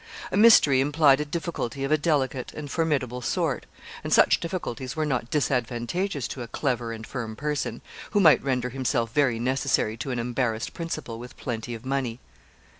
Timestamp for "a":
0.31-0.35, 1.21-1.25, 1.91-1.97, 6.41-6.47